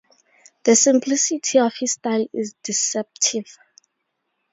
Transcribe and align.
The 0.63 0.75
simplicity 0.75 1.59
of 1.59 1.73
his 1.79 1.91
style 1.91 2.25
is 2.33 2.55
deceptive. 2.63 3.45